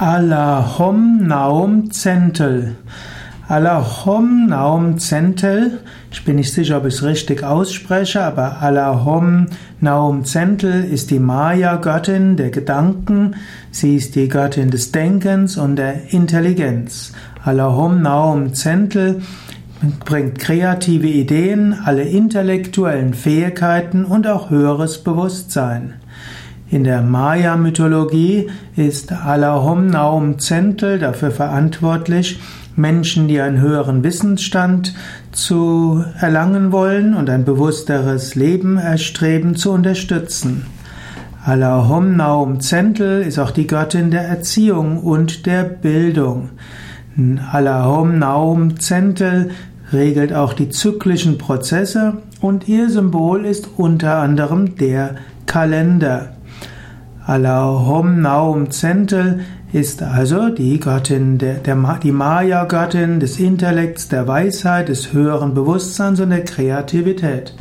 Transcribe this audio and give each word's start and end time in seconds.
Allahom 0.00 1.26
Naum 1.26 1.90
Zentel. 1.90 2.76
Allahom 3.48 4.46
Naum 4.46 4.96
Zentel. 4.98 5.80
Ich 6.12 6.24
bin 6.24 6.36
nicht 6.36 6.52
sicher, 6.52 6.76
ob 6.76 6.86
ich 6.86 6.94
es 6.94 7.02
richtig 7.02 7.42
ausspreche, 7.42 8.22
aber 8.22 8.62
Allahom 8.62 9.46
Naum 9.80 10.24
Zentel 10.24 10.84
ist 10.84 11.10
die 11.10 11.18
Maya-Göttin 11.18 12.36
der 12.36 12.50
Gedanken. 12.50 13.34
Sie 13.72 13.96
ist 13.96 14.14
die 14.14 14.28
Göttin 14.28 14.70
des 14.70 14.92
Denkens 14.92 15.56
und 15.56 15.74
der 15.74 16.12
Intelligenz. 16.12 17.12
Allahom 17.44 18.00
Naum 18.00 18.54
Zentel 18.54 19.20
bringt 20.04 20.38
kreative 20.38 21.08
Ideen, 21.08 21.74
alle 21.84 22.04
intellektuellen 22.04 23.14
Fähigkeiten 23.14 24.04
und 24.04 24.28
auch 24.28 24.48
höheres 24.48 25.02
Bewusstsein. 25.02 25.94
In 26.70 26.84
der 26.84 27.00
Maya-Mythologie 27.00 28.48
ist 28.76 29.10
Allahom 29.10 29.86
Naum 29.86 30.38
Zentel 30.38 30.98
dafür 30.98 31.30
verantwortlich, 31.30 32.40
Menschen, 32.76 33.26
die 33.26 33.40
einen 33.40 33.58
höheren 33.58 34.04
Wissensstand 34.04 34.94
zu 35.32 36.04
erlangen 36.20 36.70
wollen 36.70 37.14
und 37.14 37.30
ein 37.30 37.46
bewussteres 37.46 38.34
Leben 38.34 38.76
erstreben, 38.76 39.56
zu 39.56 39.72
unterstützen. 39.72 40.66
Allahom 41.42 42.16
Naum 42.16 42.60
Zentel 42.60 43.22
ist 43.22 43.38
auch 43.38 43.50
die 43.50 43.66
Göttin 43.66 44.10
der 44.10 44.28
Erziehung 44.28 44.98
und 44.98 45.46
der 45.46 45.64
Bildung. 45.64 46.50
Allahom 47.50 48.18
Naum 48.18 48.78
Zentel 48.78 49.52
regelt 49.90 50.34
auch 50.34 50.52
die 50.52 50.68
zyklischen 50.68 51.38
Prozesse 51.38 52.18
und 52.42 52.68
ihr 52.68 52.90
Symbol 52.90 53.46
ist 53.46 53.70
unter 53.78 54.18
anderem 54.18 54.76
der 54.76 55.14
Kalender. 55.46 56.34
Allahom 57.28 58.22
Naum 58.22 58.70
Zentel 58.70 59.40
ist 59.70 60.02
also 60.02 60.48
die 60.48 60.80
Göttin, 60.80 61.36
der, 61.36 61.56
der, 61.56 61.76
die 62.02 62.10
Maya-Göttin 62.10 63.20
des 63.20 63.38
Intellekts, 63.38 64.08
der 64.08 64.26
Weisheit, 64.26 64.88
des 64.88 65.12
höheren 65.12 65.52
Bewusstseins 65.52 66.20
und 66.20 66.30
der 66.30 66.42
Kreativität. 66.42 67.54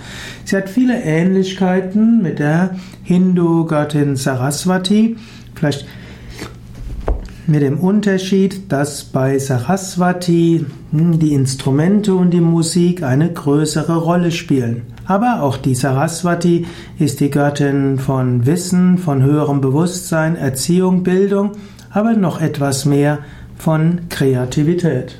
Sie 0.46 0.56
hat 0.56 0.70
viele 0.70 1.04
Ähnlichkeiten 1.04 2.22
mit 2.22 2.40
der 2.40 2.76
Hindu-Göttin 3.04 4.16
Saraswati, 4.16 5.18
vielleicht 5.54 5.86
mit 7.48 7.62
dem 7.62 7.80
Unterschied, 7.80 8.72
dass 8.72 9.06
bei 9.06 9.40
Saraswati 9.40 10.66
hm, 10.92 11.20
die 11.20 11.34
Instrumente 11.34 12.14
und 12.14 12.32
die 12.32 12.42
Musik 12.42 13.04
eine 13.04 13.32
größere 13.32 13.98
Rolle 13.98 14.32
spielen. 14.32 14.84
Aber 15.06 15.42
auch 15.42 15.56
die 15.58 15.76
Saraswati 15.76 16.66
ist 17.00 17.22
die 17.22 17.30
Göttin 17.30 17.98
von 17.98 18.46
Wissen, 18.46 18.98
von 18.98 19.24
höherem 19.24 19.62
Bewusstsein, 19.62 20.36
Erziehung, 20.36 21.04
Bildung, 21.04 21.52
aber 21.90 22.14
noch 22.14 22.42
etwas 22.42 22.86
mehr 22.86 23.20
von 23.58 24.02
Kreativität. 24.10 25.18